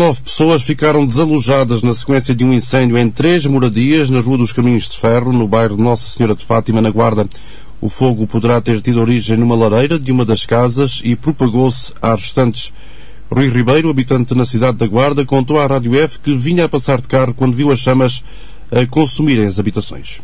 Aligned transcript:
Nove 0.00 0.22
pessoas 0.22 0.62
ficaram 0.62 1.04
desalojadas 1.04 1.82
na 1.82 1.92
sequência 1.92 2.34
de 2.34 2.42
um 2.42 2.54
incêndio 2.54 2.96
em 2.96 3.10
três 3.10 3.44
moradias 3.44 4.08
na 4.08 4.20
Rua 4.20 4.38
dos 4.38 4.50
Caminhos 4.50 4.88
de 4.88 4.96
Ferro, 4.96 5.30
no 5.30 5.46
bairro 5.46 5.76
de 5.76 5.82
Nossa 5.82 6.08
Senhora 6.08 6.34
de 6.34 6.42
Fátima, 6.42 6.80
na 6.80 6.88
Guarda. 6.88 7.28
O 7.82 7.88
fogo 7.90 8.26
poderá 8.26 8.62
ter 8.62 8.80
tido 8.80 8.98
origem 8.98 9.36
numa 9.36 9.54
lareira 9.54 9.98
de 9.98 10.10
uma 10.10 10.24
das 10.24 10.46
casas 10.46 11.02
e 11.04 11.14
propagou-se 11.14 11.92
às 12.00 12.18
restantes. 12.18 12.72
Rui 13.30 13.50
Ribeiro, 13.50 13.90
habitante 13.90 14.34
na 14.34 14.46
cidade 14.46 14.78
da 14.78 14.86
Guarda, 14.86 15.22
contou 15.26 15.60
à 15.60 15.66
Rádio 15.66 15.94
F 15.94 16.18
que 16.20 16.34
vinha 16.34 16.64
a 16.64 16.68
passar 16.70 16.98
de 16.98 17.06
carro 17.06 17.34
quando 17.34 17.54
viu 17.54 17.70
as 17.70 17.80
chamas 17.80 18.24
a 18.72 18.86
consumirem 18.86 19.48
as 19.48 19.58
habitações. 19.58 20.22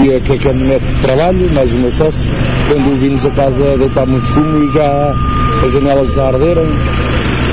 E 0.00 0.08
a 0.10 0.38
caminhonete 0.38 0.86
de 0.86 1.02
trabalho, 1.02 1.52
mais 1.52 1.70
o 1.70 1.76
meu 1.76 1.92
sócio, 1.92 2.30
quando 2.66 2.98
vimos 2.98 3.26
a 3.26 3.30
casa 3.32 3.76
deitar 3.76 4.06
muito 4.06 4.26
fumo 4.26 4.64
e 4.64 4.72
já 4.72 5.14
as 5.66 5.72
janelas 5.74 6.14
já 6.14 6.28
arderam, 6.28 6.64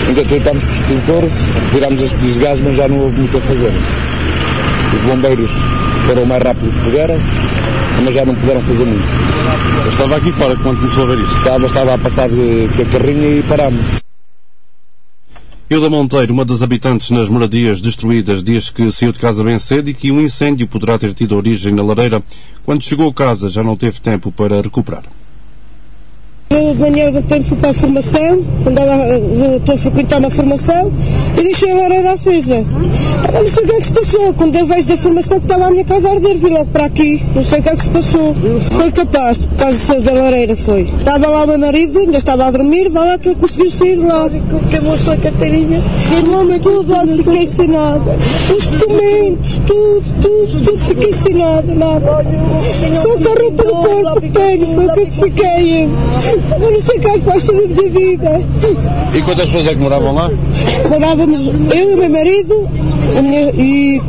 então 0.09 0.25
tentámos 0.25 0.63
com 0.63 0.71
os 0.71 0.79
extintores, 0.79 1.33
tirámos 1.71 2.01
as 2.01 2.11
de 2.11 2.39
gás, 2.39 2.61
mas 2.61 2.75
já 2.75 2.87
não 2.87 2.99
houve 2.99 3.17
muito 3.19 3.37
a 3.37 3.41
fazer. 3.41 3.71
Os 4.95 5.01
bombeiros 5.01 5.49
foram 6.05 6.23
o 6.23 6.27
mais 6.27 6.43
rápido 6.43 6.71
que 6.71 6.85
puderam, 6.85 7.15
mas 8.03 8.13
já 8.13 8.25
não 8.25 8.35
puderam 8.35 8.61
fazer 8.61 8.85
muito. 8.85 9.03
Eu 9.85 9.91
estava 9.91 10.15
aqui 10.15 10.31
fora 10.31 10.55
quando 10.57 10.79
começou 10.79 11.03
a 11.03 11.07
ver 11.07 11.19
isto. 11.19 11.37
Estava, 11.37 11.65
estava 11.65 11.93
a 11.93 11.97
passar 11.97 12.29
de, 12.29 12.69
com 12.75 12.81
a 12.81 12.85
carrinha 12.85 13.39
e 13.39 13.43
parámos. 13.43 14.03
Hilda 15.69 15.89
Monteiro, 15.89 16.33
uma 16.33 16.45
das 16.45 16.61
habitantes 16.61 17.09
nas 17.09 17.29
moradias 17.29 17.81
destruídas, 17.81 18.43
diz 18.43 18.69
que 18.69 18.91
saiu 18.91 19.11
de 19.11 19.19
casa 19.19 19.43
bem 19.43 19.57
cedo 19.57 19.89
e 19.89 19.93
que 19.93 20.11
um 20.11 20.21
incêndio 20.21 20.67
poderá 20.67 20.99
ter 20.99 21.13
tido 21.13 21.35
origem 21.35 21.73
na 21.73 21.81
lareira. 21.81 22.21
Quando 22.63 22.83
chegou 22.83 23.09
a 23.09 23.13
casa 23.13 23.49
já 23.49 23.63
não 23.63 23.75
teve 23.75 23.99
tempo 23.99 24.31
para 24.31 24.61
recuperar. 24.61 25.03
Eu 26.53 26.75
de 26.75 26.81
manhã 26.81 27.05
levantei-me, 27.05 27.43
fui 27.43 27.57
para 27.57 27.71
a 27.71 27.73
formação, 27.73 28.43
andava, 28.67 28.93
estou 29.57 29.73
a 29.73 29.77
frequentar 29.77 30.19
uma 30.19 30.29
formação 30.29 30.91
deixei 31.43 31.71
a 31.71 31.75
lareira 31.75 32.11
acesa. 32.11 32.55
Eu 32.55 33.43
não 33.43 33.49
sei 33.49 33.63
o 33.63 33.67
que 33.67 33.73
é 33.73 33.79
que 33.79 33.85
se 33.85 33.93
passou. 33.93 34.33
Quando 34.33 34.55
eu 34.55 34.65
vejo 34.65 34.87
da 34.87 34.97
formação 34.97 35.39
que 35.39 35.45
estava 35.45 35.67
a 35.67 35.71
minha 35.71 35.85
casa 35.85 36.09
a 36.09 36.11
arder, 36.11 36.37
vim 36.37 36.49
logo 36.49 36.65
para 36.65 36.85
aqui. 36.85 37.23
Não 37.35 37.43
sei 37.43 37.59
o 37.59 37.63
que 37.63 37.69
é 37.69 37.75
que 37.75 37.83
se 37.83 37.89
passou. 37.89 38.35
Foi 38.71 38.91
capaz, 38.91 39.37
por 39.39 39.57
causa 39.57 40.01
da 40.01 40.11
lareira, 40.11 40.55
foi. 40.55 40.81
Estava 40.81 41.27
lá 41.27 41.43
o 41.43 41.47
meu 41.47 41.57
marido, 41.57 41.99
ainda 41.99 42.17
estava 42.17 42.45
a 42.45 42.51
dormir, 42.51 42.89
vai 42.89 43.07
lá 43.07 43.17
que 43.17 43.29
ele 43.29 43.35
conseguiu 43.35 43.69
sair 43.69 43.97
de 43.97 44.05
lá. 44.05 44.29
Queimou-se 44.69 45.11
a 45.11 45.17
carteirinha. 45.17 45.81
Queimou-me 46.09 46.59
tudo, 46.59 46.93
fiquei 47.17 47.47
sem 47.47 47.67
nada. 47.67 48.17
Os 48.55 48.67
documentos, 48.67 49.61
tudo, 49.65 50.03
tudo, 50.21 50.65
tudo, 50.65 50.79
fiquei 50.79 51.13
sem 51.13 51.33
nada, 51.33 51.73
nada. 51.73 52.25
Só 53.01 53.17
com 53.17 53.29
a 53.29 53.43
roupa 53.43 53.63
do 53.63 53.71
corpo 53.71 54.21
que 54.21 54.29
tenho, 54.29 54.67
foi 54.67 54.85
o 54.85 54.93
que 54.93 54.99
eu 54.99 55.11
fiquei. 55.11 55.89
Eu 56.61 56.71
não 56.71 56.79
sei 56.79 56.97
o 56.97 57.01
que 57.01 57.07
é 57.07 57.13
que 57.13 57.19
vai 57.19 57.39
ser 57.39 57.53
da 57.53 57.67
minha 57.67 57.89
vida. 57.89 58.41
E 59.15 59.21
quantas 59.21 59.45
pessoas 59.45 59.67
é 59.67 59.69
que 59.71 59.81
moravam 59.81 60.13
lá? 60.13 60.31
Eu 61.75 61.91
e 61.91 61.93
o 61.95 61.97
meu 61.97 62.09
marido 62.09 62.69
minha, 63.21 63.49
e 63.51 64.01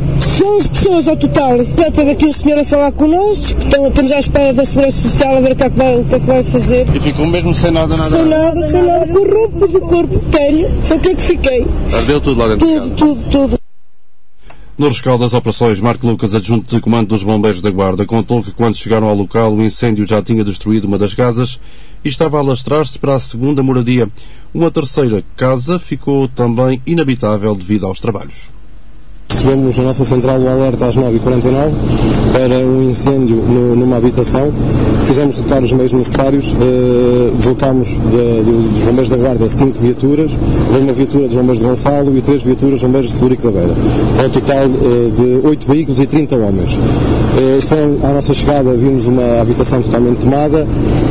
11 0.43 0.69
pessoas 0.69 1.07
ao 1.07 1.15
total. 1.17 1.57
Já 1.77 1.89
teve 1.91 2.11
aqui 2.11 2.25
o 2.25 2.33
senhor 2.33 2.59
a 2.59 2.63
falar 2.65 2.91
connosco, 2.91 3.55
que 3.57 3.65
estão- 3.65 3.87
estamos 3.87 4.11
à 4.11 4.19
espera 4.19 4.53
da 4.53 4.65
Segurança 4.65 5.01
Social 5.01 5.37
a 5.37 5.39
ver 5.41 5.51
o 5.53 5.55
que 5.55 5.63
é 5.63 5.69
que 5.69 5.77
vai, 5.77 5.97
o 5.97 6.03
que 6.03 6.15
é 6.15 6.19
que 6.19 6.25
vai 6.25 6.43
fazer. 6.43 6.85
E 6.93 6.99
ficou 6.99 7.25
mesmo 7.25 7.53
sem 7.55 7.71
nada, 7.71 7.95
nada. 7.95 8.09
Sem 8.09 8.25
nada, 8.25 8.61
sem 8.63 8.81
nada, 8.83 9.07
com 9.07 9.17
a 9.25 9.33
roupa 9.39 9.67
do 9.67 9.79
corpo 9.81 10.19
que 10.19 10.25
tenho, 10.37 10.67
foi 10.83 10.97
o 10.97 10.99
que 10.99 11.09
é 11.09 11.15
que 11.15 11.21
fiquei. 11.23 11.65
Ardeu 11.93 12.21
tudo 12.21 12.39
lá 12.39 12.47
dentro 12.49 12.67
de 12.67 12.73
Tudo, 12.73 12.81
casa. 12.81 12.95
tudo, 12.95 13.23
tudo. 13.31 13.64
No 14.77 14.89
rescaldo 14.89 15.23
das 15.23 15.33
operações, 15.33 15.79
Marco 15.79 16.05
Lucas, 16.05 16.35
adjunto 16.35 16.75
de 16.75 16.81
comando 16.81 17.07
dos 17.07 17.23
bombeiros 17.23 17.61
da 17.61 17.71
Guarda, 17.71 18.05
contou 18.05 18.43
que 18.43 18.51
quando 18.51 18.75
chegaram 18.75 19.07
ao 19.07 19.15
local 19.15 19.53
o 19.53 19.63
incêndio 19.63 20.05
já 20.05 20.21
tinha 20.21 20.43
destruído 20.43 20.83
uma 20.83 20.97
das 20.97 21.13
casas 21.13 21.61
e 22.03 22.09
estava 22.09 22.35
a 22.35 22.41
alastrar-se 22.41 22.99
para 22.99 23.15
a 23.15 23.19
segunda 23.21 23.63
moradia. 23.63 24.09
Uma 24.53 24.69
terceira 24.69 25.23
casa 25.37 25.79
ficou 25.79 26.27
também 26.27 26.81
inabitável 26.85 27.55
devido 27.55 27.85
aos 27.85 28.01
trabalhos. 28.01 28.54
Recebemos 29.29 29.77
na 29.77 29.83
nossa 29.85 30.05
central 30.05 30.39
o 30.39 30.47
alerta 30.47 30.85
às 30.85 30.95
9h49 30.95 31.71
para 32.31 32.55
um 32.65 32.89
incêndio 32.89 33.37
no- 33.37 33.75
numa 33.75 33.97
habitação. 33.97 34.51
Fizemos 35.05 35.37
tocar 35.37 35.61
os 35.61 35.71
meios 35.71 35.91
necessários, 35.93 36.55
eh, 36.59 37.31
deslocámos 37.37 37.89
de- 37.89 37.95
de- 38.43 38.69
dos 38.73 38.83
bombeiros 38.83 39.09
da 39.09 39.17
Guarda 39.17 39.47
cinco 39.49 39.77
viaturas, 39.79 40.31
uma 40.81 40.93
viatura 40.93 41.25
dos 41.27 41.35
bombeiros 41.35 41.59
de 41.59 41.65
Gonçalo 41.65 42.17
e 42.17 42.21
três 42.21 42.43
viaturas 42.43 42.73
dos 42.75 42.81
bombeiros 42.83 43.09
de 43.11 43.17
Celurico 43.17 43.43
da 43.43 43.51
Beira. 43.51 43.73
Para 44.15 44.25
um 44.27 44.29
total 44.29 44.63
eh, 44.65 45.11
de 45.15 45.47
oito 45.47 45.67
veículos 45.67 45.99
e 45.99 46.05
30 46.07 46.35
homens. 46.35 46.79
Eh, 47.37 47.59
só 47.61 47.75
à 48.07 48.13
nossa 48.13 48.33
chegada 48.33 48.73
vimos 48.73 49.05
uma 49.05 49.41
habitação 49.41 49.81
totalmente 49.81 50.19
tomada, 50.19 50.65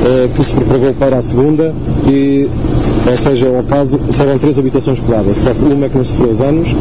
eh, 0.06 0.28
que 0.34 0.42
se 0.42 0.52
propagou 0.52 0.92
para 0.94 1.18
a 1.18 1.22
segunda 1.22 1.72
e 2.08 2.48
ou 3.06 3.16
seja, 3.16 3.48
ao 3.48 3.62
caso, 3.64 4.00
serão 4.10 4.38
três 4.38 4.58
habitações 4.58 5.00
coladas, 5.00 5.36
só 5.36 5.50
uma 5.52 5.86
é 5.86 5.88
que 5.88 5.96
não 5.96 6.04
sofreu 6.04 6.34
danos. 6.34 6.74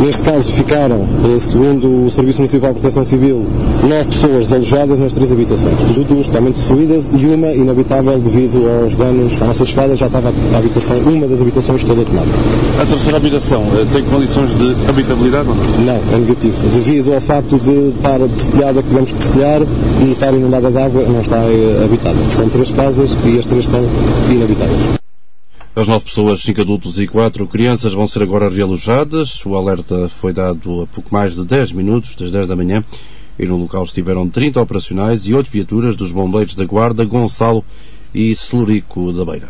Neste 0.00 0.22
caso 0.22 0.50
ficaram, 0.52 1.06
segundo 1.38 2.06
o 2.06 2.10
Serviço 2.10 2.38
Municipal 2.38 2.70
de 2.70 2.80
Proteção 2.80 3.04
Civil, 3.04 3.46
nove 3.82 4.04
pessoas 4.04 4.44
desalojadas 4.48 4.98
nas 4.98 5.12
três 5.12 5.30
habitações, 5.30 5.74
duas 6.08 6.26
totalmente 6.26 6.54
destruídas 6.54 7.10
e 7.14 7.26
uma 7.26 7.48
inabitável 7.48 8.18
devido 8.18 8.66
aos 8.82 8.96
danos. 8.96 9.42
À 9.42 9.46
nossa 9.46 9.64
chegada 9.66 9.94
já 9.94 10.06
estava 10.06 10.32
a 10.54 10.58
habitação, 10.58 10.96
uma 11.00 11.26
das 11.26 11.42
habitações 11.42 11.84
toda 11.84 12.02
tomada. 12.02 12.28
A 12.80 12.86
terceira 12.86 13.18
habitação 13.18 13.62
eh, 13.74 13.84
tem 13.92 14.02
condições 14.04 14.56
de 14.56 14.74
habitabilidade 14.88 15.50
ou 15.50 15.54
não? 15.54 15.84
Não, 15.84 16.14
é 16.14 16.18
negativo. 16.18 16.56
Devido 16.72 17.12
ao 17.12 17.20
facto 17.20 17.58
de 17.58 17.90
estar 17.90 18.18
destelhada, 18.20 18.82
que 18.82 18.88
tivemos 18.88 19.12
que 19.12 19.18
destelhar, 19.18 19.60
e 20.00 20.12
estar 20.12 20.32
inundada 20.32 20.70
de 20.70 20.78
água, 20.78 21.02
não 21.06 21.20
está 21.20 21.36
eh, 21.36 21.82
habitada. 21.84 22.16
São 22.30 22.48
três 22.48 22.70
casas 22.70 23.16
e 23.26 23.38
as 23.38 23.44
três 23.44 23.64
estão 23.64 23.80
inabitáveis. 24.30 24.99
As 25.80 25.88
nove 25.88 26.04
pessoas, 26.04 26.42
cinco 26.42 26.60
adultos 26.60 26.98
e 26.98 27.06
quatro 27.06 27.46
crianças, 27.46 27.94
vão 27.94 28.06
ser 28.06 28.22
agora 28.22 28.50
realojadas. 28.50 29.42
O 29.46 29.56
alerta 29.56 30.10
foi 30.10 30.30
dado 30.30 30.82
a 30.82 30.86
pouco 30.86 31.08
mais 31.10 31.34
de 31.34 31.42
10 31.42 31.72
minutos, 31.72 32.14
das 32.16 32.30
10 32.30 32.48
da 32.48 32.54
manhã, 32.54 32.84
e 33.38 33.46
no 33.46 33.56
local 33.56 33.84
estiveram 33.84 34.28
30 34.28 34.60
operacionais 34.60 35.24
e 35.24 35.32
8 35.32 35.50
viaturas 35.50 35.96
dos 35.96 36.12
bombeiros 36.12 36.54
da 36.54 36.66
Guarda, 36.66 37.02
Gonçalo 37.06 37.64
e 38.14 38.36
Celurico 38.36 39.10
da 39.10 39.24
Beira. 39.24 39.48